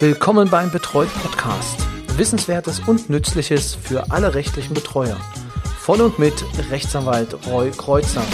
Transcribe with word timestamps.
Willkommen 0.00 0.50
beim 0.50 0.72
Betreut 0.72 1.08
Podcast. 1.22 1.86
Wissenswertes 2.16 2.80
und 2.80 3.10
Nützliches 3.10 3.76
für 3.76 4.10
alle 4.10 4.34
rechtlichen 4.34 4.74
Betreuer. 4.74 5.16
Von 5.78 6.00
und 6.00 6.18
mit 6.18 6.34
Rechtsanwalt 6.68 7.46
Roy 7.46 7.70
Kreuzer. 7.70 8.24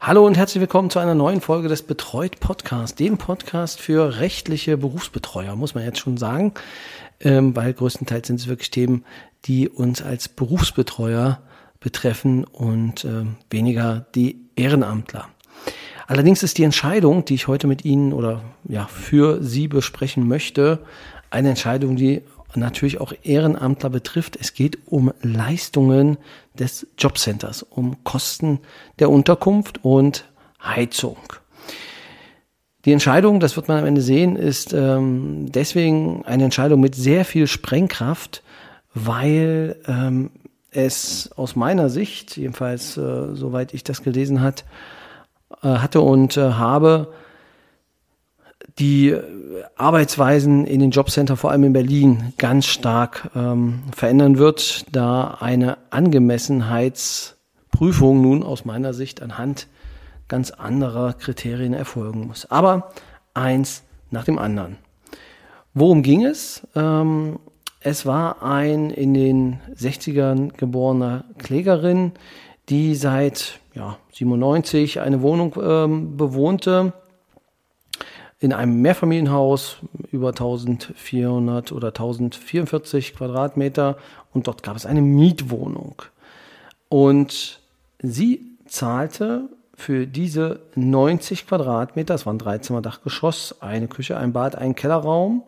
Hallo 0.00 0.26
und 0.26 0.36
herzlich 0.36 0.60
willkommen 0.60 0.90
zu 0.90 0.98
einer 0.98 1.14
neuen 1.14 1.40
Folge 1.40 1.68
des 1.68 1.82
Betreut 1.82 2.40
Podcast, 2.40 3.00
dem 3.00 3.16
Podcast 3.16 3.80
für 3.80 4.18
rechtliche 4.18 4.76
Berufsbetreuer, 4.76 5.56
muss 5.56 5.74
man 5.74 5.84
jetzt 5.84 6.00
schon 6.00 6.18
sagen, 6.18 6.52
ähm, 7.20 7.56
weil 7.56 7.72
größtenteils 7.72 8.26
sind 8.26 8.38
es 8.38 8.48
wirklich 8.48 8.70
Themen, 8.70 9.06
die 9.46 9.70
uns 9.70 10.02
als 10.02 10.28
Berufsbetreuer 10.28 11.40
betreffen 11.80 12.44
und 12.44 13.04
äh, 13.04 13.24
weniger 13.48 14.04
die 14.14 14.50
Ehrenamtler. 14.56 15.28
Allerdings 16.12 16.42
ist 16.42 16.58
die 16.58 16.64
Entscheidung, 16.64 17.24
die 17.24 17.32
ich 17.32 17.48
heute 17.48 17.66
mit 17.66 17.86
Ihnen 17.86 18.12
oder 18.12 18.42
ja 18.68 18.86
für 18.86 19.42
Sie 19.42 19.66
besprechen 19.66 20.28
möchte, 20.28 20.80
eine 21.30 21.48
Entscheidung, 21.48 21.96
die 21.96 22.20
natürlich 22.54 23.00
auch 23.00 23.14
Ehrenamtler 23.22 23.88
betrifft. 23.88 24.36
Es 24.38 24.52
geht 24.52 24.76
um 24.84 25.14
Leistungen 25.22 26.18
des 26.58 26.86
Jobcenters, 26.98 27.62
um 27.62 28.04
Kosten 28.04 28.60
der 28.98 29.08
Unterkunft 29.08 29.86
und 29.86 30.26
Heizung. 30.62 31.16
Die 32.84 32.92
Entscheidung, 32.92 33.40
das 33.40 33.56
wird 33.56 33.68
man 33.68 33.78
am 33.78 33.86
Ende 33.86 34.02
sehen, 34.02 34.36
ist 34.36 34.74
ähm, 34.74 35.50
deswegen 35.50 36.26
eine 36.26 36.44
Entscheidung 36.44 36.80
mit 36.80 36.94
sehr 36.94 37.24
viel 37.24 37.46
Sprengkraft, 37.46 38.42
weil 38.92 39.76
ähm, 39.88 40.30
es 40.72 41.30
aus 41.36 41.56
meiner 41.56 41.88
Sicht, 41.88 42.36
jedenfalls 42.36 42.98
äh, 42.98 43.34
soweit 43.34 43.72
ich 43.72 43.82
das 43.82 44.02
gelesen 44.02 44.42
hat, 44.42 44.64
hatte 45.60 46.00
und 46.00 46.36
äh, 46.36 46.52
habe, 46.52 47.12
die 48.78 49.16
Arbeitsweisen 49.76 50.66
in 50.66 50.80
den 50.80 50.90
Jobcenter, 50.90 51.36
vor 51.36 51.50
allem 51.50 51.64
in 51.64 51.72
Berlin, 51.72 52.34
ganz 52.38 52.66
stark 52.66 53.30
ähm, 53.36 53.82
verändern 53.94 54.38
wird, 54.38 54.86
da 54.94 55.36
eine 55.40 55.78
Angemessenheitsprüfung 55.90 58.22
nun 58.22 58.42
aus 58.42 58.64
meiner 58.64 58.94
Sicht 58.94 59.20
anhand 59.20 59.66
ganz 60.28 60.50
anderer 60.50 61.12
Kriterien 61.12 61.74
erfolgen 61.74 62.28
muss. 62.28 62.50
Aber 62.50 62.92
eins 63.34 63.82
nach 64.10 64.24
dem 64.24 64.38
anderen. 64.38 64.78
Worum 65.74 66.02
ging 66.02 66.24
es? 66.24 66.66
Ähm, 66.74 67.38
es 67.80 68.06
war 68.06 68.42
ein 68.42 68.88
in 68.90 69.12
den 69.14 69.60
60ern 69.74 70.56
geborener 70.56 71.24
Klägerin, 71.38 72.12
die 72.68 72.94
seit 72.94 73.58
ja, 73.74 73.98
97 74.12 75.00
eine 75.00 75.22
Wohnung 75.22 75.54
ähm, 75.62 76.16
bewohnte 76.16 76.92
in 78.42 78.52
einem 78.52 78.82
Mehrfamilienhaus 78.82 79.76
über 80.10 80.30
1400 80.30 81.70
oder 81.70 81.88
1044 81.88 83.14
Quadratmeter 83.14 83.96
und 84.34 84.48
dort 84.48 84.62
gab 84.64 84.76
es 84.76 84.84
eine 84.84 85.00
Mietwohnung. 85.00 86.02
Und 86.88 87.60
sie 88.00 88.40
zahlte 88.66 89.48
für 89.74 90.06
diese 90.06 90.60
90 90.74 91.46
Quadratmeter, 91.46 92.14
das 92.14 92.26
waren 92.26 92.38
drei 92.38 92.58
Zimmer 92.58 92.82
Dachgeschoss, 92.82 93.56
eine 93.60 93.86
Küche, 93.86 94.16
ein 94.16 94.32
Bad, 94.32 94.56
ein 94.56 94.74
Kellerraum, 94.74 95.44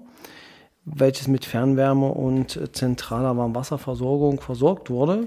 welches 0.85 1.27
mit 1.27 1.45
Fernwärme 1.45 2.09
und 2.09 2.61
zentraler 2.77 3.37
Warmwasserversorgung 3.37 4.41
versorgt 4.41 4.89
wurde, 4.89 5.27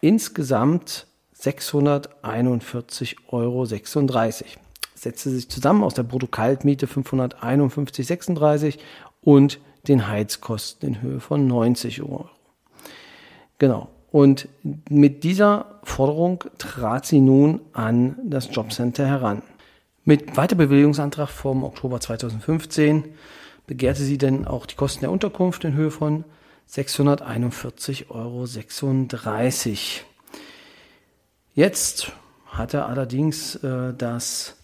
insgesamt 0.00 1.06
641,36 1.40 3.16
Euro. 3.28 3.64
Setzte 4.94 5.30
sich 5.30 5.48
zusammen 5.48 5.82
aus 5.82 5.94
der 5.94 6.04
Brutto-Kaltmiete 6.04 6.86
551,36 6.86 8.78
und 9.22 9.58
den 9.88 10.08
Heizkosten 10.08 10.88
in 10.88 11.02
Höhe 11.02 11.20
von 11.20 11.46
90 11.46 12.02
Euro. 12.02 12.30
Genau. 13.58 13.88
Und 14.10 14.48
mit 14.88 15.24
dieser 15.24 15.80
Forderung 15.82 16.44
trat 16.58 17.04
sie 17.04 17.20
nun 17.20 17.60
an 17.72 18.16
das 18.22 18.48
Jobcenter 18.54 19.06
heran. 19.06 19.42
Mit 20.04 20.36
Weiterbewilligungsantrag 20.36 21.28
vom 21.28 21.64
Oktober 21.64 21.98
2015 22.00 23.04
begehrte 23.66 24.02
sie 24.02 24.18
denn 24.18 24.46
auch 24.46 24.66
die 24.66 24.76
Kosten 24.76 25.00
der 25.00 25.10
Unterkunft 25.10 25.64
in 25.64 25.74
Höhe 25.74 25.90
von 25.90 26.24
641,36 26.70 28.06
Euro. 28.10 28.46
Jetzt 31.54 32.10
hatte 32.46 32.84
allerdings 32.84 33.54
äh, 33.56 33.94
das 33.96 34.56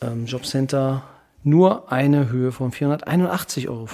ähm, 0.00 0.24
Jobcenter 0.24 1.02
nur 1.44 1.92
eine 1.92 2.30
Höhe 2.30 2.50
von 2.50 2.72
481,25 2.72 3.68
Euro 3.68 3.86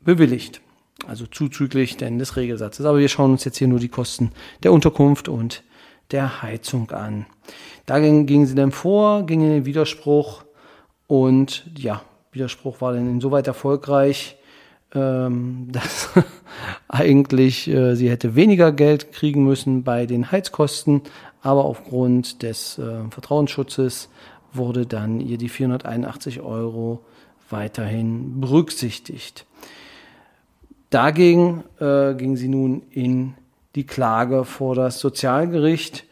bewilligt. 0.00 0.60
Also 1.06 1.26
zuzüglich 1.26 1.96
denn 1.96 2.18
des 2.18 2.36
Regelsatzes. 2.36 2.86
Aber 2.86 2.98
wir 2.98 3.08
schauen 3.08 3.32
uns 3.32 3.44
jetzt 3.44 3.58
hier 3.58 3.68
nur 3.68 3.80
die 3.80 3.88
Kosten 3.88 4.32
der 4.62 4.72
Unterkunft 4.72 5.28
und 5.28 5.64
der 6.12 6.40
Heizung 6.40 6.90
an. 6.92 7.26
Da 7.84 7.98
gingen 7.98 8.46
sie 8.46 8.54
dann 8.54 8.72
vor, 8.72 9.26
gingen 9.26 9.46
in 9.46 9.54
den 9.54 9.66
Widerspruch 9.66 10.44
und 11.08 11.66
ja, 11.76 12.02
Widerspruch 12.32 12.80
war 12.80 12.92
dann 12.92 13.08
insoweit 13.08 13.46
erfolgreich, 13.46 14.36
ähm, 14.96 15.68
dass 15.70 16.10
eigentlich 16.88 17.68
äh, 17.68 17.94
sie 17.94 18.10
hätte 18.10 18.34
weniger 18.34 18.72
Geld 18.72 19.12
kriegen 19.12 19.44
müssen 19.44 19.84
bei 19.84 20.06
den 20.06 20.32
Heizkosten, 20.32 21.02
aber 21.42 21.64
aufgrund 21.64 22.42
des 22.42 22.78
äh, 22.78 23.08
Vertrauensschutzes 23.10 24.08
wurde 24.52 24.86
dann 24.86 25.20
ihr 25.20 25.38
die 25.38 25.50
481 25.50 26.40
Euro 26.40 27.00
weiterhin 27.50 28.40
berücksichtigt. 28.40 29.44
Dagegen 30.90 31.64
äh, 31.78 32.14
ging 32.14 32.36
sie 32.36 32.48
nun 32.48 32.82
in 32.90 33.34
die 33.74 33.84
Klage 33.84 34.44
vor 34.44 34.74
das 34.74 34.98
Sozialgericht 34.98 36.04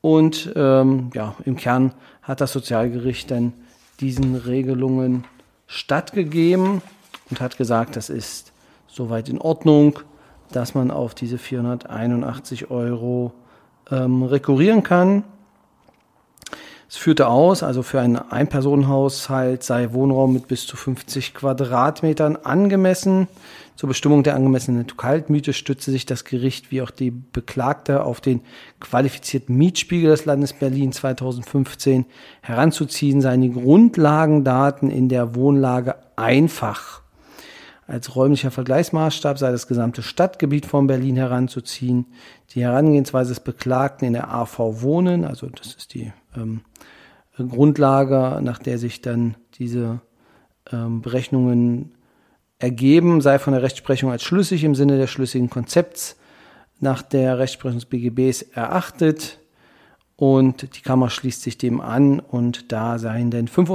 und 0.00 0.52
ähm, 0.56 1.10
ja, 1.14 1.36
im 1.44 1.56
Kern 1.56 1.94
hat 2.22 2.40
das 2.40 2.52
Sozialgericht 2.52 3.30
dann 3.30 3.52
diesen 4.00 4.34
Regelungen 4.34 5.24
stattgegeben 5.68 6.82
und 7.32 7.40
hat 7.40 7.56
gesagt, 7.56 7.96
das 7.96 8.10
ist 8.10 8.52
soweit 8.86 9.30
in 9.30 9.40
Ordnung, 9.40 10.00
dass 10.50 10.74
man 10.74 10.90
auf 10.90 11.14
diese 11.14 11.38
481 11.38 12.70
Euro 12.70 13.32
ähm, 13.90 14.22
rekurrieren 14.22 14.82
kann. 14.82 15.24
Es 16.90 16.98
führte 16.98 17.28
aus, 17.28 17.62
also 17.62 17.82
für 17.82 18.02
einen 18.02 18.16
Einpersonenhaushalt 18.18 19.62
sei 19.62 19.94
Wohnraum 19.94 20.34
mit 20.34 20.46
bis 20.46 20.66
zu 20.66 20.76
50 20.76 21.32
Quadratmetern 21.32 22.36
angemessen. 22.36 23.28
Zur 23.76 23.88
Bestimmung 23.88 24.24
der 24.24 24.34
angemessenen 24.34 24.86
Kaltmiete 24.86 25.54
stützte 25.54 25.90
sich 25.90 26.04
das 26.04 26.26
Gericht 26.26 26.70
wie 26.70 26.82
auch 26.82 26.90
die 26.90 27.10
Beklagte 27.10 28.04
auf 28.04 28.20
den 28.20 28.42
qualifizierten 28.78 29.56
Mietspiegel 29.56 30.10
des 30.10 30.26
Landes 30.26 30.52
Berlin 30.52 30.92
2015. 30.92 32.04
Heranzuziehen 32.42 33.22
seien 33.22 33.40
die 33.40 33.52
Grundlagendaten 33.52 34.90
in 34.90 35.08
der 35.08 35.34
Wohnlage 35.34 35.94
einfach. 36.16 37.01
Als 37.86 38.14
räumlicher 38.14 38.50
Vergleichsmaßstab 38.50 39.38
sei 39.38 39.50
das 39.50 39.66
gesamte 39.66 40.02
Stadtgebiet 40.02 40.66
von 40.66 40.86
Berlin 40.86 41.16
heranzuziehen. 41.16 42.06
Die 42.54 42.62
Herangehensweise 42.62 43.30
des 43.30 43.40
Beklagten 43.40 44.04
in 44.04 44.12
der 44.12 44.32
AV 44.32 44.82
Wohnen, 44.82 45.24
also 45.24 45.48
das 45.48 45.74
ist 45.74 45.94
die 45.94 46.12
ähm, 46.36 46.60
Grundlage, 47.36 48.40
nach 48.42 48.58
der 48.58 48.78
sich 48.78 49.02
dann 49.02 49.36
diese 49.54 50.00
ähm, 50.70 51.02
Berechnungen 51.02 51.94
ergeben, 52.58 53.20
sei 53.20 53.38
von 53.38 53.52
der 53.52 53.62
Rechtsprechung 53.62 54.10
als 54.10 54.22
schlüssig 54.22 54.62
im 54.62 54.76
Sinne 54.76 54.96
des 54.98 55.10
schlüssigen 55.10 55.50
Konzepts 55.50 56.16
nach 56.78 57.02
der 57.02 57.38
Rechtsprechung 57.38 57.78
des 57.78 57.86
BGBs 57.86 58.42
erachtet. 58.42 59.38
Und 60.16 60.76
die 60.76 60.82
Kammer 60.82 61.10
schließt 61.10 61.42
sich 61.42 61.58
dem 61.58 61.80
an 61.80 62.20
und 62.20 62.70
da 62.70 62.98
seien 62.98 63.32
denn 63.32 63.48
5,71 63.48 63.70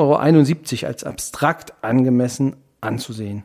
Euro 0.83 0.87
als 0.87 1.03
abstrakt 1.03 1.73
angemessen 1.81 2.55
anzusehen. 2.79 3.43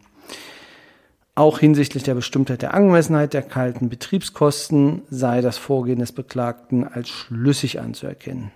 Auch 1.35 1.59
hinsichtlich 1.59 2.03
der 2.03 2.15
Bestimmtheit 2.15 2.61
der 2.61 2.75
Angemessenheit 2.75 3.33
der 3.33 3.41
kalten 3.43 3.89
Betriebskosten 3.89 5.03
sei 5.09 5.41
das 5.41 5.57
Vorgehen 5.57 5.99
des 5.99 6.13
Beklagten 6.13 6.87
als 6.87 7.09
schlüssig 7.09 7.81
anzuerkennen. 7.81 8.51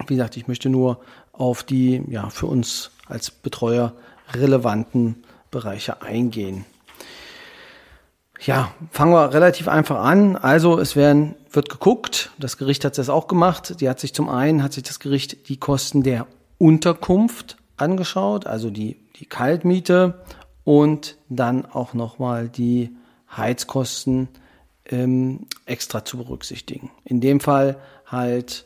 Wie 0.08 0.16
gesagt, 0.16 0.36
ich 0.36 0.48
möchte 0.48 0.70
nur 0.70 1.00
auf 1.31 1.64
die 1.64 2.04
ja 2.10 2.30
für 2.30 2.48
uns 2.48 2.92
als 3.08 3.31
Betreuer 3.31 3.94
relevanten 4.34 5.24
Bereiche 5.52 6.02
eingehen. 6.02 6.66
Ja, 8.45 8.74
fangen 8.92 9.13
wir 9.13 9.34
relativ 9.34 9.69
einfach 9.69 10.04
an. 10.04 10.36
Also 10.36 10.78
es 10.78 10.98
werden, 10.98 11.36
wird 11.50 11.69
geguckt, 11.69 12.31
das 12.38 12.57
Gericht 12.57 12.84
hat 12.84 12.98
das 12.98 13.07
auch 13.07 13.28
gemacht. 13.28 13.80
Die 13.80 13.88
hat 13.88 14.01
sich 14.01 14.13
zum 14.13 14.28
einen, 14.28 14.63
hat 14.63 14.74
sich 14.74 14.84
das 14.84 15.00
Gericht 15.00 15.48
die 15.48 15.57
Kosten 15.57 16.04
der 16.04 16.28
Unterkunft 16.57 17.56
angeschaut, 17.78 18.45
also 18.45 18.69
die, 18.69 18.98
die 19.16 19.25
Kaltmiete 19.25 20.22
und 20.66 21.18
dann 21.30 21.66
auch 21.66 21.94
nochmal 21.94 22.50
die 22.50 22.95
Heizkosten 23.36 24.28
ähm, 24.88 25.48
extra 25.66 26.04
zu 26.04 26.18
berücksichtigen. 26.18 26.92
In 27.06 27.22
dem 27.22 27.39
Fall 27.39 27.78
halt 28.06 28.66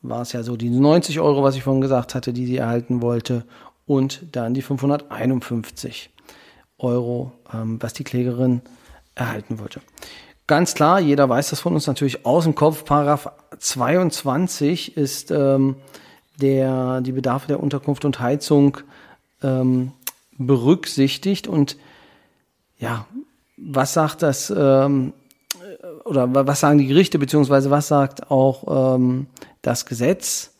war 0.00 0.22
es 0.22 0.32
ja 0.32 0.42
so 0.42 0.56
die 0.56 0.70
90 0.70 1.20
Euro, 1.20 1.42
was 1.42 1.56
ich 1.56 1.62
vorhin 1.62 1.82
gesagt 1.82 2.14
hatte, 2.14 2.32
die 2.32 2.46
sie 2.46 2.56
erhalten 2.56 3.02
wollte 3.02 3.44
und 3.86 4.24
dann 4.32 4.54
die 4.54 4.62
551 4.62 6.08
Euro, 6.78 7.32
ähm, 7.52 7.76
was 7.82 7.92
die 7.92 8.04
Klägerin 8.04 8.62
erhalten 9.14 9.58
wollte. 9.58 9.80
Ganz 10.46 10.74
klar, 10.74 10.98
jeder 11.00 11.28
weiß 11.28 11.50
das 11.50 11.60
von 11.60 11.74
uns 11.74 11.86
natürlich 11.86 12.26
aus 12.26 12.44
dem 12.44 12.54
Kopf. 12.54 12.84
Paragraph 12.84 13.30
22 13.58 14.96
ist 14.96 15.30
ähm, 15.30 15.76
der, 16.40 17.00
die 17.02 17.12
Bedarfe 17.12 17.46
der 17.46 17.62
Unterkunft 17.62 18.04
und 18.04 18.18
Heizung 18.18 18.78
ähm, 19.42 19.92
berücksichtigt. 20.38 21.46
Und 21.46 21.76
ja, 22.78 23.06
was 23.56 23.92
sagt 23.92 24.22
das, 24.22 24.50
ähm, 24.50 25.12
oder 26.04 26.46
was 26.46 26.60
sagen 26.60 26.78
die 26.78 26.86
Gerichte, 26.86 27.18
beziehungsweise 27.18 27.70
was 27.70 27.88
sagt 27.88 28.30
auch 28.30 28.96
ähm, 28.96 29.26
das 29.62 29.86
Gesetz 29.86 30.54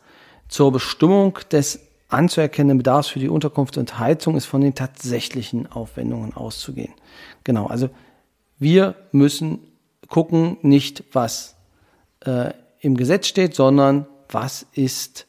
zur 0.47 0.71
Bestimmung 0.71 1.39
des 1.51 1.79
anzuerkennenden 2.09 2.77
Bedarfs 2.77 3.09
für 3.09 3.19
die 3.19 3.29
Unterkunft 3.29 3.77
und 3.77 3.99
Heizung 3.99 4.35
ist 4.35 4.45
von 4.45 4.61
den 4.61 4.75
tatsächlichen 4.75 5.71
Aufwendungen 5.71 6.33
auszugehen. 6.33 6.93
Genau, 7.43 7.67
also 7.67 7.89
wir 8.61 8.95
müssen 9.11 9.59
gucken, 10.07 10.57
nicht 10.61 11.03
was 11.13 11.55
äh, 12.23 12.51
im 12.79 12.95
Gesetz 12.95 13.27
steht, 13.27 13.55
sondern 13.55 14.05
was 14.29 14.67
ist 14.73 15.25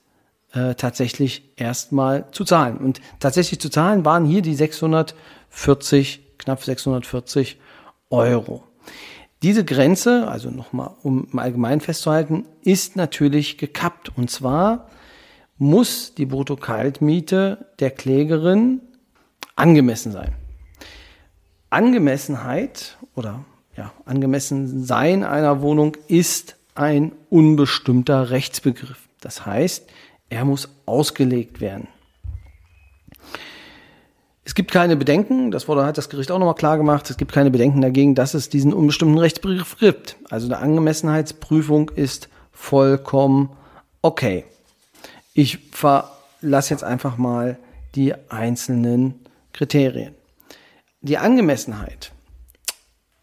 äh, 0.52 0.75
tatsächlich 0.75 1.50
erstmal 1.56 2.31
zu 2.32 2.44
zahlen. 2.44 2.76
Und 2.76 3.00
tatsächlich 3.20 3.58
zu 3.58 3.70
zahlen 3.70 4.05
waren 4.05 4.26
hier 4.26 4.43
die 4.43 4.55
640, 4.55 6.20
knapp 6.37 6.62
640 6.62 7.58
Euro. 8.11 8.64
Diese 9.43 9.64
Grenze, 9.64 10.28
also 10.28 10.50
nochmal, 10.50 10.90
um 11.02 11.26
im 11.32 11.38
Allgemeinen 11.38 11.81
festzuhalten, 11.81 12.44
ist 12.62 12.96
natürlich 12.96 13.56
gekappt. 13.56 14.12
Und 14.14 14.31
zwar 14.31 14.90
muss 15.56 16.14
die 16.14 16.26
Bruttokaltmiete 16.26 17.67
der 17.81 17.90
Klägerin 17.93 18.82
angemessen 19.56 20.12
sein. 20.12 20.35
Angemessenheit 21.73 22.99
oder 23.15 23.45
ja, 23.77 23.93
angemessen 24.05 24.85
sein 24.85 25.25
einer 25.25 25.63
Wohnung 25.63 25.97
ist 26.09 26.57
ein 26.75 27.13
unbestimmter 27.31 28.31
Rechtsbegriff. 28.31 29.09
Das 29.21 29.47
heißt, 29.47 29.89
er 30.29 30.45
muss 30.45 30.69
ausgelegt 30.87 31.61
werden. 31.61 31.89
Es 34.45 34.55
gibt 34.55 34.73
keine 34.73 34.97
Bedenken, 34.97 35.51
das 35.51 35.69
wurde 35.69 35.87
hat 35.87 35.97
das 35.97 36.09
Gericht 36.11 36.31
auch 36.31 36.39
nochmal 36.39 36.57
klar 36.57 36.77
gemacht, 36.77 37.09
es 37.09 37.17
gibt 37.17 37.33
keine 37.33 37.51
Bedenken 37.51 37.81
dagegen, 37.81 38.15
dass 38.15 38.35
es 38.35 38.49
diesen 38.49 38.75
unbestimmten 38.75 39.17
Rechtsbegriff 39.17 39.79
gibt. 39.79 40.17
Also 40.29 40.49
eine 40.49 40.59
Angemessenheitsprüfung 40.59 41.91
ist 41.91 42.29
vollkommen 42.51 43.51
okay. 44.03 44.45
Ich 45.33 45.59
verlasse 45.71 46.75
jetzt 46.75 46.85
einfach 46.85 47.17
mal 47.17 47.57
die 47.95 48.15
einzelnen 48.31 49.15
Kriterien. 49.53 50.15
Die 51.02 51.19
Angemessenheit 51.19 52.12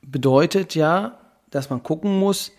bedeutet 0.01 0.75
ja, 0.75 1.17
dass 1.49 1.69
man 1.69 1.81
gucken 1.81 2.19
muss, 2.19 2.51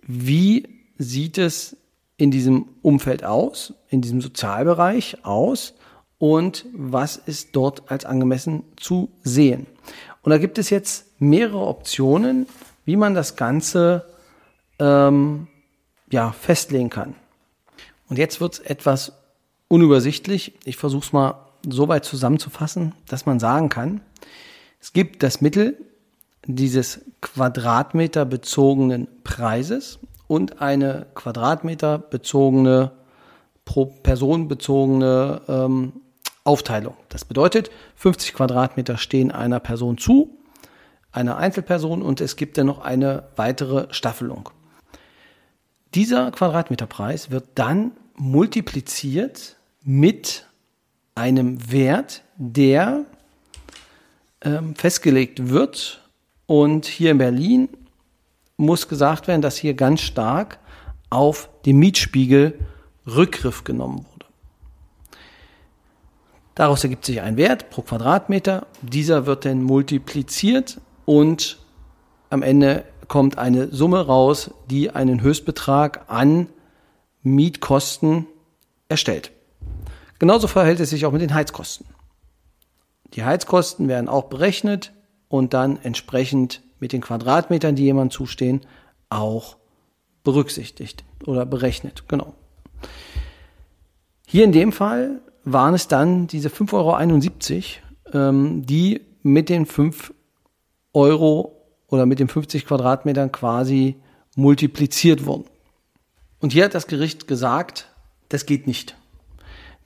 wie 0.00 0.86
sieht 0.96 1.36
es 1.36 1.76
in 2.16 2.30
diesem 2.30 2.70
Umfeld 2.80 3.24
aus, 3.24 3.74
in 3.90 4.00
diesem 4.00 4.22
Sozialbereich 4.22 5.24
aus 5.24 5.74
und 6.16 6.64
was 6.72 7.16
ist 7.16 7.50
dort 7.54 7.90
als 7.90 8.06
angemessen 8.06 8.64
zu 8.76 9.10
sehen. 9.22 9.66
Und 10.22 10.30
da 10.30 10.38
gibt 10.38 10.56
es 10.56 10.70
jetzt 10.70 11.20
mehrere 11.20 11.66
Optionen, 11.66 12.46
wie 12.86 12.96
man 12.96 13.14
das 13.14 13.36
Ganze 13.36 14.06
ähm, 14.78 15.46
ja, 16.10 16.32
festlegen 16.32 16.88
kann. 16.88 17.14
Und 18.08 18.16
jetzt 18.18 18.40
wird 18.40 18.54
es 18.54 18.58
etwas 18.60 19.12
unübersichtlich. 19.68 20.54
Ich 20.64 20.78
versuche 20.78 21.04
es 21.04 21.12
mal 21.12 21.47
so 21.68 21.88
weit 21.88 22.04
zusammenzufassen, 22.04 22.94
dass 23.08 23.26
man 23.26 23.40
sagen 23.40 23.68
kann, 23.68 24.00
es 24.80 24.92
gibt 24.92 25.22
das 25.22 25.40
Mittel 25.40 25.76
dieses 26.46 27.00
Quadratmeter 27.20 28.24
bezogenen 28.24 29.08
Preises 29.24 29.98
und 30.26 30.62
eine 30.62 31.06
Quadratmeter 31.14 31.98
bezogene, 31.98 32.92
pro 33.64 33.86
Person 33.86 34.48
bezogene 34.48 35.42
ähm, 35.48 35.92
Aufteilung. 36.44 36.96
Das 37.10 37.24
bedeutet, 37.24 37.70
50 37.96 38.32
Quadratmeter 38.32 38.96
stehen 38.96 39.30
einer 39.30 39.60
Person 39.60 39.98
zu, 39.98 40.38
einer 41.12 41.36
Einzelperson 41.36 42.00
und 42.00 42.20
es 42.20 42.36
gibt 42.36 42.56
dann 42.56 42.66
noch 42.66 42.80
eine 42.80 43.24
weitere 43.36 43.92
Staffelung. 43.92 44.50
Dieser 45.94 46.30
Quadratmeterpreis 46.30 47.30
wird 47.30 47.46
dann 47.54 47.92
multipliziert 48.14 49.56
mit 49.84 50.47
einem 51.18 51.70
Wert, 51.70 52.22
der 52.36 53.04
ähm, 54.40 54.74
festgelegt 54.76 55.48
wird. 55.48 56.02
Und 56.46 56.86
hier 56.86 57.10
in 57.10 57.18
Berlin 57.18 57.68
muss 58.56 58.88
gesagt 58.88 59.28
werden, 59.28 59.42
dass 59.42 59.56
hier 59.56 59.74
ganz 59.74 60.00
stark 60.00 60.58
auf 61.10 61.48
den 61.66 61.78
Mietspiegel 61.78 62.58
Rückgriff 63.06 63.64
genommen 63.64 64.06
wurde. 64.12 64.26
Daraus 66.54 66.82
ergibt 66.82 67.04
sich 67.04 67.20
ein 67.20 67.36
Wert 67.36 67.70
pro 67.70 67.82
Quadratmeter. 67.82 68.66
Dieser 68.82 69.26
wird 69.26 69.44
dann 69.44 69.62
multipliziert 69.62 70.80
und 71.04 71.58
am 72.30 72.42
Ende 72.42 72.84
kommt 73.06 73.38
eine 73.38 73.68
Summe 73.68 74.06
raus, 74.06 74.50
die 74.68 74.90
einen 74.90 75.22
Höchstbetrag 75.22 76.04
an 76.08 76.48
Mietkosten 77.22 78.26
erstellt. 78.88 79.32
Genauso 80.18 80.48
verhält 80.48 80.80
es 80.80 80.90
sich 80.90 81.06
auch 81.06 81.12
mit 81.12 81.22
den 81.22 81.34
Heizkosten. 81.34 81.86
Die 83.14 83.24
Heizkosten 83.24 83.88
werden 83.88 84.08
auch 84.08 84.24
berechnet 84.24 84.92
und 85.28 85.54
dann 85.54 85.78
entsprechend 85.82 86.62
mit 86.80 86.92
den 86.92 87.00
Quadratmetern, 87.00 87.74
die 87.74 87.84
jemand 87.84 88.12
zustehen, 88.12 88.60
auch 89.08 89.56
berücksichtigt 90.24 91.04
oder 91.26 91.46
berechnet. 91.46 92.04
Genau. 92.08 92.34
Hier 94.26 94.44
in 94.44 94.52
dem 94.52 94.72
Fall 94.72 95.20
waren 95.44 95.74
es 95.74 95.88
dann 95.88 96.26
diese 96.26 96.50
5,71 96.50 97.76
Euro, 98.12 98.28
ähm, 98.28 98.66
die 98.66 99.00
mit 99.22 99.48
den 99.48 99.64
5 99.64 100.12
Euro 100.92 101.62
oder 101.86 102.04
mit 102.04 102.18
den 102.18 102.28
50 102.28 102.66
Quadratmetern 102.66 103.32
quasi 103.32 103.96
multipliziert 104.36 105.24
wurden. 105.24 105.44
Und 106.40 106.52
hier 106.52 106.64
hat 106.64 106.74
das 106.74 106.86
Gericht 106.86 107.26
gesagt, 107.26 107.88
das 108.28 108.44
geht 108.44 108.66
nicht. 108.66 108.97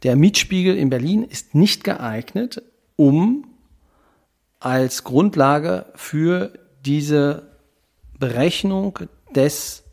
Der 0.02 0.16
Mietspiegel 0.16 0.76
in 0.76 0.90
Berlin 0.90 1.22
ist 1.22 1.54
nicht 1.54 1.84
geeignet, 1.84 2.62
um 2.96 3.46
als 4.58 5.04
Grundlage 5.04 5.86
für 5.94 6.52
diese 6.84 7.56
Berechnung 8.18 8.98
des 9.34 9.84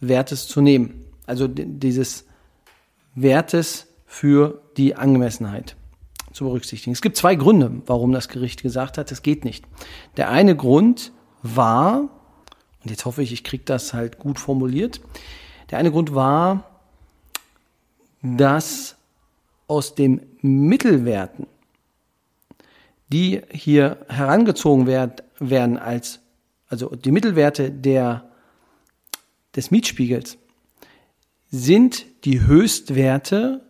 Wertes 0.00 0.46
zu 0.46 0.60
nehmen. 0.60 1.04
Also 1.26 1.48
dieses 1.48 2.24
Wertes 3.14 3.86
für 4.06 4.62
die 4.76 4.94
Angemessenheit 4.94 5.76
zu 6.32 6.44
berücksichtigen. 6.44 6.92
Es 6.92 7.02
gibt 7.02 7.16
zwei 7.16 7.34
Gründe, 7.34 7.82
warum 7.86 8.12
das 8.12 8.28
Gericht 8.28 8.62
gesagt 8.62 8.96
hat, 8.98 9.10
es 9.12 9.22
geht 9.22 9.44
nicht. 9.44 9.64
Der 10.16 10.30
eine 10.30 10.56
Grund 10.56 11.12
war, 11.42 12.08
und 12.82 12.90
jetzt 12.90 13.04
hoffe 13.04 13.22
ich, 13.22 13.32
ich 13.32 13.44
kriege 13.44 13.64
das 13.64 13.92
halt 13.92 14.18
gut 14.18 14.38
formuliert, 14.38 15.00
der 15.70 15.78
eine 15.78 15.90
Grund 15.90 16.14
war, 16.14 16.64
dass 18.22 18.97
aus 19.68 19.94
den 19.94 20.22
Mittelwerten, 20.40 21.46
die 23.08 23.42
hier 23.50 23.98
herangezogen 24.08 24.86
werden 24.86 25.78
als, 25.78 26.20
also 26.68 26.88
die 26.88 27.12
Mittelwerte 27.12 27.70
der, 27.70 28.28
des 29.54 29.70
Mietspiegels, 29.70 30.38
sind 31.50 32.06
die 32.24 32.46
Höchstwerte, 32.46 33.62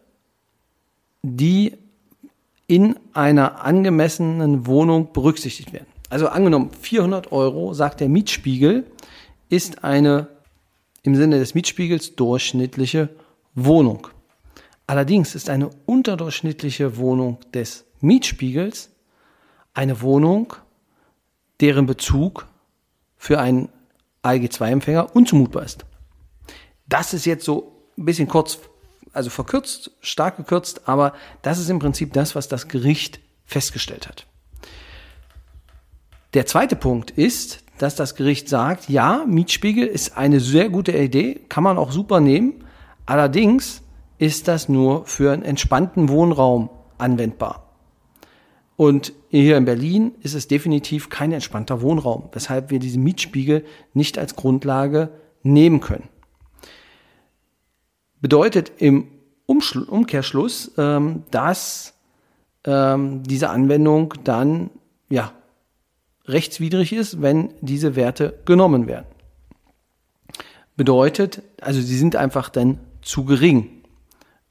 die 1.22 1.74
in 2.66 2.96
einer 3.12 3.64
angemessenen 3.64 4.66
Wohnung 4.66 5.12
berücksichtigt 5.12 5.72
werden. 5.72 5.86
Also 6.10 6.28
angenommen 6.28 6.70
400 6.80 7.32
Euro, 7.32 7.74
sagt 7.74 8.00
der 8.00 8.08
Mietspiegel, 8.08 8.86
ist 9.48 9.84
eine 9.84 10.28
im 11.02 11.14
Sinne 11.14 11.38
des 11.38 11.54
Mietspiegels 11.54 12.16
durchschnittliche 12.16 13.08
Wohnung. 13.54 14.08
Allerdings 14.88 15.34
ist 15.34 15.50
eine 15.50 15.68
unterdurchschnittliche 15.84 16.96
Wohnung 16.96 17.38
des 17.52 17.84
Mietspiegels 18.00 18.88
eine 19.74 20.00
Wohnung, 20.00 20.54
deren 21.60 21.84
Bezug 21.84 22.46
für 23.18 23.38
einen 23.38 23.68
ALG-2-Empfänger 24.22 25.14
unzumutbar 25.14 25.62
ist. 25.62 25.84
Das 26.86 27.12
ist 27.12 27.26
jetzt 27.26 27.44
so 27.44 27.82
ein 27.98 28.06
bisschen 28.06 28.28
kurz, 28.28 28.60
also 29.12 29.28
verkürzt, 29.28 29.90
stark 30.00 30.38
gekürzt, 30.38 30.88
aber 30.88 31.12
das 31.42 31.58
ist 31.58 31.68
im 31.68 31.80
Prinzip 31.80 32.14
das, 32.14 32.34
was 32.34 32.48
das 32.48 32.66
Gericht 32.66 33.20
festgestellt 33.44 34.08
hat. 34.08 34.26
Der 36.32 36.46
zweite 36.46 36.76
Punkt 36.76 37.10
ist, 37.10 37.62
dass 37.76 37.94
das 37.94 38.14
Gericht 38.14 38.48
sagt, 38.48 38.88
ja, 38.88 39.26
Mietspiegel 39.26 39.86
ist 39.86 40.16
eine 40.16 40.40
sehr 40.40 40.70
gute 40.70 40.96
Idee, 40.96 41.42
kann 41.50 41.62
man 41.62 41.76
auch 41.76 41.92
super 41.92 42.20
nehmen. 42.20 42.64
Allerdings 43.04 43.82
ist 44.18 44.48
das 44.48 44.68
nur 44.68 45.06
für 45.06 45.32
einen 45.32 45.42
entspannten 45.42 46.08
Wohnraum 46.08 46.70
anwendbar. 46.98 47.64
Und 48.76 49.12
hier 49.30 49.56
in 49.56 49.64
Berlin 49.64 50.12
ist 50.22 50.34
es 50.34 50.46
definitiv 50.46 51.08
kein 51.08 51.32
entspannter 51.32 51.82
Wohnraum, 51.82 52.28
weshalb 52.32 52.70
wir 52.70 52.78
diesen 52.78 53.02
Mietspiegel 53.02 53.64
nicht 53.92 54.18
als 54.18 54.36
Grundlage 54.36 55.10
nehmen 55.42 55.80
können. 55.80 56.08
Bedeutet 58.20 58.72
im 58.78 59.08
Umschlu 59.46 59.84
Umkehrschluss, 59.84 60.72
ähm, 60.76 61.24
dass 61.30 61.94
ähm, 62.64 63.22
diese 63.22 63.50
Anwendung 63.50 64.14
dann 64.24 64.70
ja 65.08 65.32
rechtswidrig 66.26 66.92
ist, 66.92 67.22
wenn 67.22 67.54
diese 67.60 67.96
Werte 67.96 68.38
genommen 68.44 68.86
werden. 68.86 69.06
Bedeutet, 70.76 71.42
also 71.60 71.80
sie 71.80 71.96
sind 71.96 72.14
einfach 72.14 72.48
dann 72.48 72.78
zu 73.02 73.24
gering. 73.24 73.77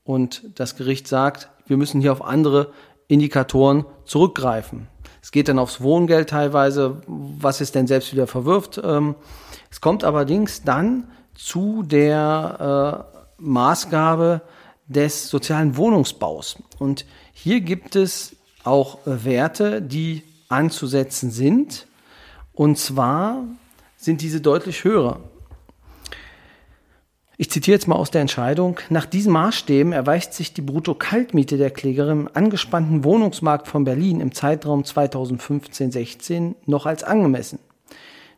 Und 0.07 0.43
das 0.55 0.77
Gericht 0.77 1.05
sagt, 1.05 1.49
wir 1.65 1.75
müssen 1.75 1.99
hier 1.99 2.13
auf 2.13 2.23
andere 2.23 2.71
Indikatoren 3.09 3.85
zurückgreifen. 4.05 4.87
Es 5.21 5.31
geht 5.31 5.49
dann 5.49 5.59
aufs 5.59 5.81
Wohngeld 5.81 6.29
teilweise, 6.29 7.01
was 7.07 7.59
es 7.59 7.73
denn 7.73 7.87
selbst 7.87 8.13
wieder 8.13 8.25
verwirft. 8.25 8.79
Ähm, 8.81 9.15
es 9.69 9.81
kommt 9.81 10.05
allerdings 10.05 10.63
dann 10.63 11.09
zu 11.35 11.83
der 11.83 13.11
äh, 13.11 13.41
Maßgabe 13.41 14.43
des 14.87 15.27
sozialen 15.27 15.75
Wohnungsbaus. 15.75 16.63
Und 16.79 17.05
hier 17.33 17.59
gibt 17.59 17.97
es 17.97 18.37
auch 18.63 18.99
Werte, 19.03 19.81
die 19.81 20.23
anzusetzen 20.47 21.31
sind. 21.31 21.85
Und 22.53 22.77
zwar 22.77 23.43
sind 23.97 24.21
diese 24.21 24.39
deutlich 24.39 24.85
höher. 24.85 25.19
Ich 27.39 27.51
zitiere 27.51 27.75
jetzt 27.75 27.87
mal 27.87 27.95
aus 27.95 28.09
der 28.09 28.21
Entscheidung. 28.21 28.79
Nach 28.89 29.05
diesen 29.05 29.31
Maßstäben 29.31 29.93
erweist 29.93 30.33
sich 30.33 30.53
die 30.53 30.63
Brutto-Kaltmiete 30.63 31.57
der 31.57 31.69
Klägerin 31.69 32.21
im 32.21 32.29
angespannten 32.33 33.03
Wohnungsmarkt 33.03 33.67
von 33.67 33.83
Berlin 33.83 34.21
im 34.21 34.31
Zeitraum 34.31 34.81
2015-16 34.81 36.55
noch 36.65 36.87
als 36.87 37.03
angemessen. 37.03 37.59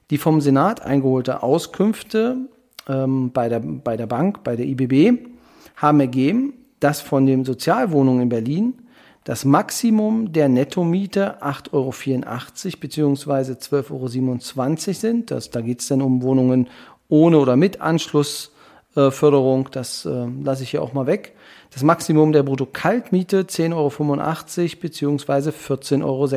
Die 0.10 0.18
vom 0.18 0.42
Senat 0.42 0.82
eingeholte 0.82 1.44
Auskünfte 1.44 2.50
ähm, 2.90 3.32
bei, 3.32 3.48
der, 3.48 3.62
bei 3.62 3.96
der 3.96 4.08
Bank, 4.08 4.44
bei 4.44 4.58
der 4.58 4.66
IBB, 4.66 5.30
haben 5.78 6.02
ergeben, 6.02 6.56
dass 6.82 7.00
von 7.00 7.26
den 7.26 7.46
Sozialwohnungen 7.46 8.24
in 8.24 8.30
Berlin 8.30 8.74
das 9.24 9.46
Maximum 9.46 10.34
der 10.34 10.50
Nettomiete 10.50 11.42
8,84 11.42 11.72
Euro 11.72 11.92
bzw. 12.82 13.54
12,27 13.54 13.92
Euro 13.92 14.94
sind. 14.94 15.32
Das, 15.32 15.52
da 15.52 15.62
geht 15.62 15.80
es 15.80 15.88
dann 15.88 16.02
um 16.02 16.22
Wohnungen 16.22 16.68
ohne 17.08 17.40
oder 17.40 17.56
mit 17.56 17.80
Anschlussförderung. 17.80 18.59
Äh, 18.96 19.12
das 19.72 20.06
äh, 20.06 20.28
lasse 20.44 20.64
ich 20.64 20.72
hier 20.72 20.82
auch 20.82 20.94
mal 20.94 21.06
weg. 21.06 21.36
Das 21.72 21.84
Maximum 21.84 22.32
der 22.32 22.42
Brutto-Kaltmiete 22.44 23.44
10,85 23.44 23.74
Euro 23.74 23.90
bzw. 24.82 25.52
14,56 25.52 26.04
Euro 26.04 26.28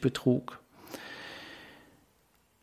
betrug. 0.00 0.58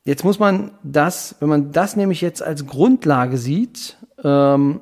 Jetzt 0.03 0.23
muss 0.23 0.39
man 0.39 0.71
das, 0.83 1.35
wenn 1.39 1.49
man 1.49 1.71
das 1.73 1.97
nämlich 1.97 2.21
jetzt 2.21 2.41
als 2.41 2.65
Grundlage 2.65 3.37
sieht, 3.37 3.97
ähm, 4.23 4.79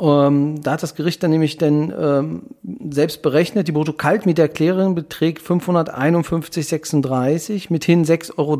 ähm, 0.00 0.62
da 0.62 0.72
hat 0.72 0.82
das 0.82 0.94
Gericht 0.94 1.22
dann 1.22 1.30
nämlich 1.30 1.58
dann 1.58 1.92
ähm, 1.96 2.44
selbst 2.90 3.20
berechnet, 3.20 3.68
die 3.68 3.72
Brutto-Kaltmieterklärung 3.72 4.94
beträgt 4.94 5.46
551,36, 5.46 7.66
mithin 7.70 8.06
6,13 8.06 8.38
Euro 8.38 8.56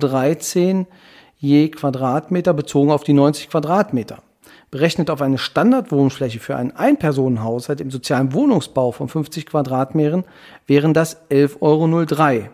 je 1.41 1.71
Quadratmeter 1.71 2.53
bezogen 2.53 2.91
auf 2.91 3.03
die 3.03 3.15
90 3.15 3.49
Quadratmeter. 3.49 4.23
Berechnet 4.71 5.11
auf 5.11 5.21
eine 5.21 5.39
Standardwohnfläche 5.39 6.39
für 6.39 6.55
einen 6.55 6.71
Einpersonenhaushalt 6.73 7.81
im 7.81 7.91
sozialen 7.91 8.33
Wohnungsbau 8.35 8.93
von 8.93 9.09
50 9.09 9.47
Quadratmetern 9.47 10.25
wären 10.67 10.95
das 10.95 11.29
11,03 11.31 11.61
Euro. 11.61 12.49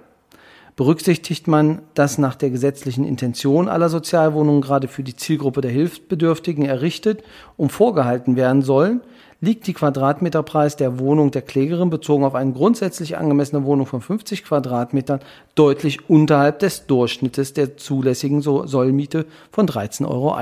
Berücksichtigt 0.76 1.48
man, 1.48 1.80
dass 1.94 2.18
nach 2.18 2.34
der 2.34 2.50
gesetzlichen 2.50 3.04
Intention 3.04 3.68
aller 3.68 3.88
Sozialwohnungen 3.88 4.60
gerade 4.60 4.88
für 4.88 5.02
die 5.02 5.16
Zielgruppe 5.16 5.62
der 5.62 5.70
Hilfsbedürftigen 5.70 6.64
errichtet 6.64 7.22
und 7.56 7.72
vorgehalten 7.72 8.36
werden 8.36 8.62
sollen, 8.62 9.00
liegt 9.40 9.66
die 9.66 9.74
Quadratmeterpreis 9.74 10.76
der 10.76 10.98
Wohnung 10.98 11.30
der 11.30 11.42
Klägerin 11.42 11.90
bezogen 11.90 12.24
auf 12.24 12.34
eine 12.34 12.52
grundsätzlich 12.52 13.16
angemessene 13.16 13.64
Wohnung 13.64 13.86
von 13.86 14.00
50 14.00 14.44
Quadratmetern 14.44 15.20
deutlich 15.54 16.08
unterhalb 16.08 16.58
des 16.60 16.86
Durchschnittes 16.86 17.52
der 17.52 17.76
zulässigen 17.76 18.40
Sollmiete 18.40 19.26
von 19.52 19.68
13,21 19.68 20.06
Euro. 20.08 20.36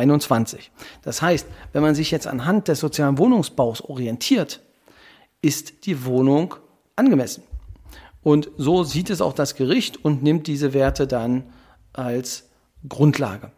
Das 1.03 1.23
heißt, 1.23 1.47
wenn 1.73 1.83
man 1.83 1.95
sich 1.95 2.11
jetzt 2.11 2.27
anhand 2.27 2.69
des 2.69 2.81
sozialen 2.81 3.19
Wohnungsbaus 3.19 3.81
orientiert, 3.81 4.61
ist 5.43 5.87
die 5.87 6.05
Wohnung 6.05 6.55
angemessen. 6.97 7.43
Und 8.23 8.51
so 8.57 8.85
sieht 8.85 9.11
es 9.11 9.21
auch 9.21 9.35
das 9.35 9.55
Gericht 9.55 10.03
und 10.05 10.23
nimmt 10.23 10.47
diese 10.47 10.73
Werte 10.73 11.07
dann 11.07 11.45
als 11.93 12.49
Grundlage. 12.89 13.51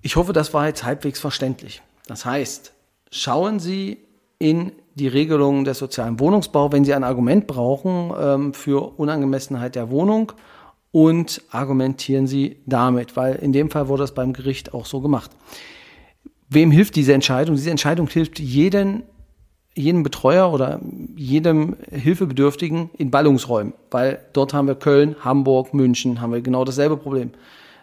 Ich 0.00 0.16
hoffe, 0.16 0.32
das 0.32 0.54
war 0.54 0.66
jetzt 0.66 0.84
halbwegs 0.84 1.20
verständlich. 1.20 1.82
Das 2.06 2.24
heißt, 2.24 2.72
schauen 3.10 3.58
Sie 3.58 3.98
in 4.38 4.72
die 4.94 5.08
Regelungen 5.08 5.64
des 5.64 5.78
sozialen 5.78 6.18
Wohnungsbau, 6.20 6.72
wenn 6.72 6.84
Sie 6.84 6.94
ein 6.94 7.04
Argument 7.04 7.46
brauchen 7.46 8.12
ähm, 8.20 8.54
für 8.54 8.98
Unangemessenheit 8.98 9.74
der 9.74 9.90
Wohnung 9.90 10.32
und 10.90 11.42
argumentieren 11.50 12.26
Sie 12.26 12.56
damit, 12.66 13.16
weil 13.16 13.36
in 13.36 13.52
dem 13.52 13.70
Fall 13.70 13.88
wurde 13.88 14.02
das 14.02 14.14
beim 14.14 14.32
Gericht 14.32 14.74
auch 14.74 14.86
so 14.86 15.00
gemacht. 15.00 15.30
Wem 16.48 16.70
hilft 16.70 16.96
diese 16.96 17.12
Entscheidung? 17.12 17.56
Diese 17.56 17.70
Entscheidung 17.70 18.08
hilft 18.08 18.38
jeden 18.38 19.04
jedem 19.78 20.02
Betreuer 20.02 20.52
oder 20.52 20.80
jedem 21.16 21.76
Hilfebedürftigen 21.90 22.90
in 22.98 23.10
Ballungsräumen, 23.10 23.74
weil 23.90 24.18
dort 24.32 24.52
haben 24.52 24.66
wir 24.66 24.74
Köln, 24.74 25.16
Hamburg, 25.20 25.72
München, 25.72 26.20
haben 26.20 26.32
wir 26.32 26.40
genau 26.40 26.64
dasselbe 26.64 26.96
Problem. 26.96 27.30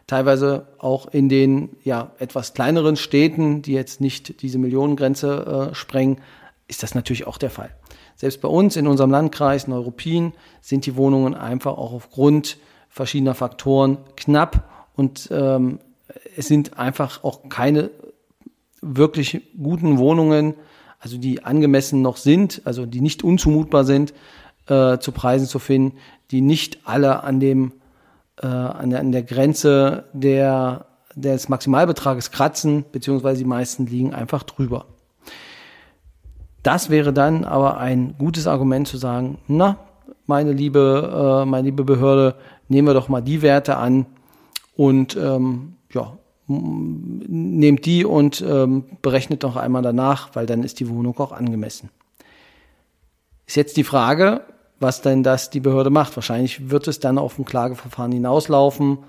Teilweise 0.07 0.67
auch 0.77 1.07
in 1.07 1.29
den 1.29 1.77
ja 1.83 2.12
etwas 2.19 2.53
kleineren 2.53 2.95
Städten, 2.95 3.62
die 3.62 3.74
jetzt 3.74 4.01
nicht 4.01 4.41
diese 4.41 4.59
Millionengrenze 4.59 5.69
äh, 5.71 5.75
sprengen, 5.75 6.17
ist 6.67 6.83
das 6.83 6.95
natürlich 6.95 7.25
auch 7.25 7.38
der 7.38 7.50
Fall. 7.50 7.71
Selbst 8.15 8.41
bei 8.41 8.47
uns 8.47 8.75
in 8.75 8.88
unserem 8.88 9.12
Landkreis 9.12 9.67
Neuruppin 9.67 10.33
sind 10.62 10.85
die 10.85 10.95
Wohnungen 10.95 11.33
einfach 11.33 11.77
auch 11.77 11.91
aufgrund 11.91 12.57
verschiedener 12.89 13.35
Faktoren 13.35 13.97
knapp 14.15 14.69
und 14.95 15.27
ähm, 15.31 15.79
es 16.38 16.47
sind 16.47 16.77
einfach 16.77 17.24
auch 17.24 17.50
keine 17.50 17.89
wirklich 18.81 19.41
guten 19.62 19.97
Wohnungen, 19.97 20.53
also 21.00 21.17
die 21.17 21.43
angemessen 21.43 22.01
noch 22.01 22.17
sind, 22.17 22.62
also 22.65 22.85
die 22.85 23.01
nicht 23.01 23.24
unzumutbar 23.24 23.83
sind, 23.83 24.13
äh, 24.67 24.97
zu 25.00 25.12
Preisen 25.12 25.47
zu 25.47 25.59
finden, 25.59 25.97
die 26.31 26.41
nicht 26.41 26.79
alle 26.85 27.24
an 27.24 27.39
dem 27.39 27.74
äh, 28.42 28.48
an, 28.48 28.89
der, 28.89 29.00
an 29.00 29.12
der 29.12 29.24
Grenze 29.24 30.06
der, 30.13 30.86
des 31.15 31.50
Maximalbetrages 31.50 32.32
kratzen, 32.32 32.86
beziehungsweise 32.92 33.39
die 33.39 33.50
meisten 33.50 33.86
liegen 33.86 34.13
einfach 34.13 34.44
drüber. 34.44 34.86
Das 36.63 36.89
wäre 36.89 37.13
dann 37.13 37.44
aber 37.44 37.77
ein 37.77 38.15
gutes 38.18 38.48
Argument 38.48 38.88
zu 38.88 38.98
sagen, 38.98 39.38
na, 39.48 39.77
meine 40.25 40.51
liebe, 40.51 41.44
äh, 41.44 41.46
meine 41.46 41.65
liebe 41.65 41.84
Behörde, 41.84 42.36
nehmen 42.68 42.88
wir 42.88 42.94
doch 42.94 43.10
mal 43.10 43.22
die 43.22 43.42
Werte 43.42 43.77
an 43.77 44.08
und 44.75 45.15
ähm, 45.15 45.75
ja, 45.92 46.18
nehmt 46.48 47.86
die 47.86 48.06
und 48.06 48.42
ähm, 48.42 48.86
berechnet 49.01 49.44
doch 49.44 49.56
einmal 49.56 49.82
danach, 49.82 50.30
weil 50.34 50.46
dann 50.46 50.63
ist 50.63 50.80
die 50.80 50.89
Wohnung 50.89 51.18
auch 51.20 51.32
angemessen. 51.32 51.89
Ist 53.46 53.56
jetzt 53.56 53.77
die 53.77 53.84
Frage, 53.84 54.42
was 54.79 55.01
denn 55.01 55.24
das 55.24 55.50
die 55.50 55.60
Behörde 55.60 55.89
macht. 55.89 56.15
Wahrscheinlich 56.15 56.70
wird 56.70 56.88
es 56.88 57.00
dann 57.00 57.17
auf 57.17 57.39
ein 57.39 57.46
Klageverfahren 57.46 58.12
hinauslaufen 58.12 59.00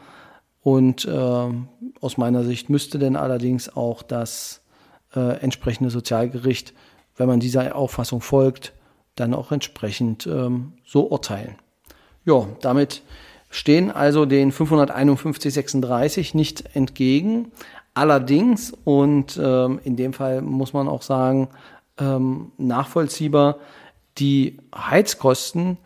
und 0.63 1.05
äh, 1.05 1.49
aus 2.01 2.17
meiner 2.17 2.45
Sicht 2.45 2.71
müsste 2.71 2.99
denn 2.99 3.17
allerdings 3.17 3.75
auch 3.77 4.03
das 4.03 4.63
äh, 5.15 5.41
entsprechende 5.41 5.91
Sozialgericht, 5.91 6.75
wenn 7.17 7.29
man 7.29 7.41
dieser 7.41 7.77
Auffassung 7.77 8.21
folgt, 8.21 8.73
dann 9.15 9.35
auch 9.35 9.53
entsprechend 9.53 10.27
ähm, 10.27 10.73
so 10.85 11.09
urteilen. 11.09 11.55
Ja, 12.25 12.47
damit 12.61 13.03
stehen 13.49 13.91
also 13.91 14.27
den 14.27 14.53
551,36 14.53 16.37
nicht 16.37 16.77
entgegen. 16.77 17.53
Allerdings, 17.95 18.75
und 18.85 19.41
ähm, 19.43 19.81
in 19.85 19.97
dem 19.97 20.13
Fall 20.13 20.43
muss 20.43 20.73
man 20.73 20.89
auch 20.89 21.03
sagen, 21.03 21.49
ähm, 21.99 22.53
nachvollziehbar, 22.59 23.57
die 24.19 24.59
Heizkosten 24.75 25.79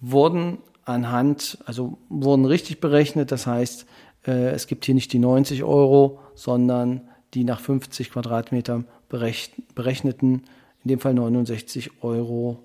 wurden 0.00 0.58
anhand, 0.84 1.58
also 1.64 1.98
wurden 2.08 2.44
richtig 2.44 2.80
berechnet. 2.80 3.32
Das 3.32 3.46
heißt, 3.46 3.86
äh, 4.26 4.50
es 4.50 4.66
gibt 4.66 4.84
hier 4.84 4.94
nicht 4.94 5.12
die 5.12 5.18
90 5.18 5.64
Euro, 5.64 6.20
sondern 6.34 7.08
die 7.34 7.44
nach 7.44 7.60
50 7.60 8.10
Quadratmetern 8.10 8.86
berechneten, 9.08 10.42
in 10.84 10.88
dem 10.88 11.00
Fall 11.00 11.14
69 11.14 12.02
Euro 12.02 12.60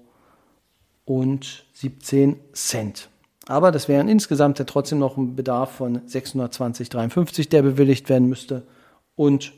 und 1.06 1.66
17 1.74 2.38
Cent. 2.54 3.10
Aber 3.48 3.72
das 3.72 3.88
wären 3.88 4.08
insgesamt 4.08 4.60
ja 4.60 4.66
trotzdem 4.66 5.00
noch 5.00 5.18
ein 5.18 5.36
Bedarf 5.36 5.72
von 5.72 6.02
620,53, 6.02 7.50
der 7.50 7.64
bewilligt 7.64 8.10
werden 8.10 8.30
müsste. 8.30 8.68
Und 9.16 9.54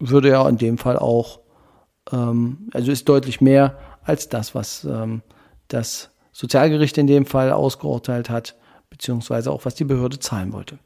würde 0.00 0.30
ja 0.30 0.48
in 0.48 0.58
dem 0.58 0.78
Fall 0.78 0.98
auch, 0.98 1.38
ähm, 2.10 2.68
also 2.72 2.90
ist 2.90 3.08
deutlich 3.08 3.40
mehr 3.40 3.78
als 4.04 4.28
das, 4.28 4.54
was 4.54 4.84
ähm, 4.84 5.22
das 5.68 6.10
Sozialgericht 6.32 6.98
in 6.98 7.06
dem 7.06 7.26
Fall 7.26 7.52
ausgeurteilt 7.52 8.30
hat, 8.30 8.56
beziehungsweise 8.90 9.50
auch 9.50 9.64
was 9.64 9.74
die 9.74 9.84
Behörde 9.84 10.18
zahlen 10.18 10.52
wollte. 10.52 10.78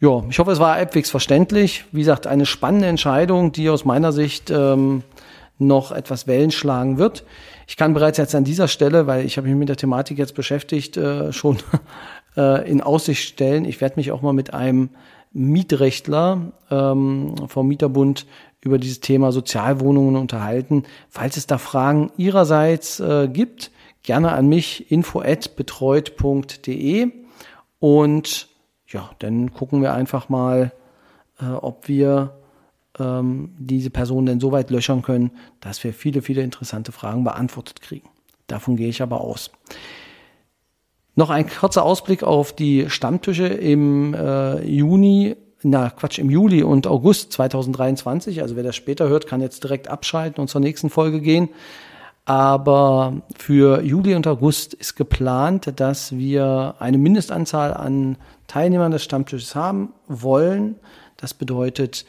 Ja, 0.00 0.22
ich 0.30 0.38
hoffe, 0.38 0.52
es 0.52 0.60
war 0.60 0.76
halbwegs 0.76 1.10
verständlich. 1.10 1.84
Wie 1.90 2.00
gesagt, 2.00 2.26
eine 2.26 2.46
spannende 2.46 2.86
Entscheidung, 2.86 3.50
die 3.50 3.68
aus 3.68 3.84
meiner 3.84 4.12
Sicht 4.12 4.50
ähm, 4.50 5.02
noch 5.58 5.90
etwas 5.90 6.28
Wellen 6.28 6.52
schlagen 6.52 6.98
wird. 6.98 7.24
Ich 7.66 7.76
kann 7.76 7.94
bereits 7.94 8.16
jetzt 8.16 8.34
an 8.34 8.44
dieser 8.44 8.68
Stelle, 8.68 9.06
weil 9.06 9.26
ich 9.26 9.36
habe 9.36 9.48
mich 9.48 9.56
mit 9.56 9.68
der 9.68 9.76
Thematik 9.76 10.16
jetzt 10.18 10.34
beschäftigt, 10.34 10.96
äh, 10.96 11.32
schon 11.32 11.58
äh, 12.36 12.70
in 12.70 12.80
Aussicht 12.80 13.28
stellen. 13.28 13.64
Ich 13.64 13.80
werde 13.80 13.96
mich 13.96 14.12
auch 14.12 14.22
mal 14.22 14.32
mit 14.32 14.54
einem 14.54 14.90
Mietrechtler 15.32 16.52
ähm, 16.70 17.34
vom 17.48 17.66
Mieterbund 17.68 18.26
über 18.60 18.78
dieses 18.78 19.00
Thema 19.00 19.32
Sozialwohnungen 19.32 20.16
unterhalten. 20.16 20.84
Falls 21.08 21.36
es 21.36 21.46
da 21.46 21.58
Fragen 21.58 22.10
Ihrerseits 22.16 23.00
äh, 23.00 23.28
gibt, 23.28 23.70
gerne 24.02 24.32
an 24.32 24.48
mich 24.48 24.90
info@betreut.de 24.90 27.12
und 27.78 28.48
ja, 28.88 29.10
dann 29.18 29.52
gucken 29.52 29.82
wir 29.82 29.92
einfach 29.92 30.28
mal, 30.28 30.72
äh, 31.40 31.46
ob 31.46 31.88
wir 31.88 32.34
ähm, 32.98 33.50
diese 33.58 33.90
Person 33.90 34.26
denn 34.26 34.40
so 34.40 34.52
weit 34.52 34.70
löchern 34.70 35.02
können, 35.02 35.30
dass 35.60 35.82
wir 35.84 35.92
viele, 35.92 36.22
viele 36.22 36.42
interessante 36.42 36.92
Fragen 36.92 37.24
beantwortet 37.24 37.80
kriegen. 37.80 38.08
Davon 38.46 38.76
gehe 38.76 38.88
ich 38.88 39.02
aber 39.02 39.20
aus. 39.20 39.50
Noch 41.14 41.30
ein 41.30 41.48
kurzer 41.48 41.84
Ausblick 41.84 42.22
auf 42.22 42.54
die 42.54 42.88
Stammtische 42.88 43.46
im 43.46 44.14
äh, 44.14 44.64
Juni, 44.64 45.36
na 45.62 45.90
Quatsch, 45.90 46.18
im 46.18 46.30
Juli 46.30 46.62
und 46.62 46.86
August 46.86 47.32
2023. 47.32 48.42
Also 48.42 48.56
wer 48.56 48.62
das 48.62 48.76
später 48.76 49.08
hört, 49.08 49.26
kann 49.26 49.40
jetzt 49.40 49.64
direkt 49.64 49.88
abschalten 49.88 50.40
und 50.40 50.48
zur 50.48 50.60
nächsten 50.60 50.90
Folge 50.90 51.20
gehen. 51.20 51.48
Aber 52.24 53.22
für 53.36 53.82
Juli 53.82 54.14
und 54.14 54.26
August 54.26 54.74
ist 54.74 54.96
geplant, 54.96 55.72
dass 55.80 56.16
wir 56.16 56.74
eine 56.78 56.98
Mindestanzahl 56.98 57.72
an 57.72 58.18
Teilnehmern 58.46 58.92
des 58.92 59.02
Stammtisches 59.02 59.54
haben 59.54 59.94
wollen. 60.08 60.76
Das 61.16 61.32
bedeutet, 61.32 62.04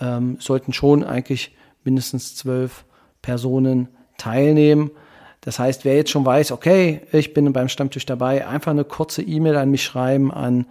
ähm, 0.00 0.36
sollten 0.38 0.72
schon 0.72 1.02
eigentlich 1.02 1.56
mindestens 1.82 2.36
zwölf 2.36 2.84
Personen 3.20 3.88
teilnehmen. 4.16 4.90
Das 5.40 5.58
heißt, 5.58 5.84
wer 5.84 5.96
jetzt 5.96 6.10
schon 6.10 6.24
weiß, 6.24 6.52
okay, 6.52 7.02
ich 7.12 7.34
bin 7.34 7.52
beim 7.52 7.68
Stammtisch 7.68 8.06
dabei, 8.06 8.46
einfach 8.46 8.70
eine 8.70 8.84
kurze 8.84 9.22
E-Mail 9.22 9.56
an 9.56 9.70
mich 9.70 9.82
schreiben 9.82 10.32
an 10.32 10.66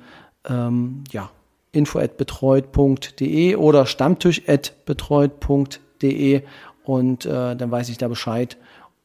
ähm, 0.50 1.04
ja, 1.12 1.30
info@betreut.de 1.74 3.58
oder 3.58 3.86
stammtisch@betreut.de 3.86 6.44
und 6.86 7.26
äh, 7.26 7.56
dann 7.56 7.72
weiß 7.72 7.90
ich 7.90 7.98
da 7.98 8.08
Bescheid 8.08 8.56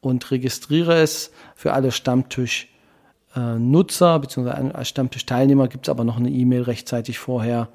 und 0.01 0.31
registriere 0.31 1.01
es 1.01 1.31
für 1.55 1.73
alle 1.73 1.91
Stammtisch-Nutzer 1.91 4.15
äh, 4.15 4.19
bzw. 4.19 4.71
als 4.71 4.87
Stammtisch-Teilnehmer 4.89 5.67
gibt 5.67 5.87
es 5.87 5.89
aber 5.89 6.05
noch 6.05 6.17
eine 6.17 6.29
E-Mail 6.29 6.61
rechtzeitig 6.61 7.17
vorher 7.19 7.69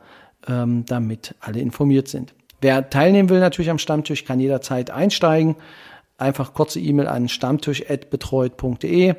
ähm, 0.49 0.87
damit 0.87 1.35
alle 1.41 1.61
informiert 1.61 2.09
sind. 2.09 2.35
Wer 2.61 2.91
teilnehmen 2.91 3.29
will 3.29 3.41
natürlich 3.41 3.71
am 3.71 3.79
Stammtisch, 3.79 4.25
kann 4.25 4.41
jederzeit 4.41 4.91
einsteigen. 4.91 5.55
Einfach 6.17 6.55
kurze 6.55 6.81
E-Mail 6.81 7.09
an 7.09 7.29
stammtisch.betreut.de 7.29 9.17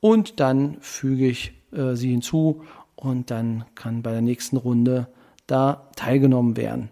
und 0.00 0.40
dann 0.40 0.78
füge 0.80 1.28
ich 1.28 1.52
äh, 1.72 1.94
sie 1.94 2.10
hinzu 2.10 2.64
und 3.00 3.30
dann 3.30 3.64
kann 3.74 4.02
bei 4.02 4.10
der 4.10 4.22
nächsten 4.22 4.56
Runde 4.56 5.06
da 5.46 5.88
teilgenommen 5.94 6.56
werden. 6.56 6.90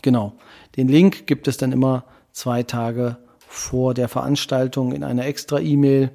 Genau. 0.00 0.34
Den 0.76 0.88
Link 0.88 1.26
gibt 1.26 1.48
es 1.48 1.56
dann 1.56 1.72
immer 1.72 2.04
zwei 2.32 2.62
Tage 2.62 3.18
vor 3.38 3.94
der 3.94 4.08
Veranstaltung 4.08 4.92
in 4.92 5.04
einer 5.04 5.26
extra 5.26 5.58
E-Mail. 5.58 6.10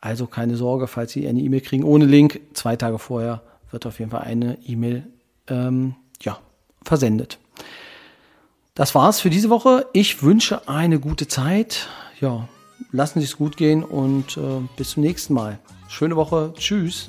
Also 0.00 0.26
keine 0.26 0.56
Sorge, 0.56 0.88
falls 0.88 1.12
Sie 1.12 1.26
eine 1.26 1.40
E-Mail 1.40 1.62
kriegen 1.62 1.84
ohne 1.84 2.04
Link. 2.04 2.40
Zwei 2.52 2.76
Tage 2.76 2.98
vorher 2.98 3.42
wird 3.70 3.86
auf 3.86 3.98
jeden 3.98 4.10
Fall 4.10 4.22
eine 4.22 4.58
E-Mail 4.66 5.06
ähm, 5.48 5.94
ja, 6.20 6.38
versendet. 6.84 7.38
Das 8.74 8.94
war's 8.94 9.20
für 9.20 9.30
diese 9.30 9.48
Woche. 9.48 9.86
Ich 9.94 10.22
wünsche 10.22 10.68
eine 10.68 11.00
gute 11.00 11.28
Zeit. 11.28 11.88
Ja, 12.20 12.48
lassen 12.90 13.20
Sie 13.20 13.24
es 13.24 13.38
gut 13.38 13.56
gehen 13.56 13.82
und 13.82 14.36
äh, 14.36 14.60
bis 14.76 14.90
zum 14.90 15.02
nächsten 15.02 15.32
Mal. 15.32 15.58
Schöne 15.88 16.16
Woche. 16.16 16.52
Tschüss. 16.56 17.08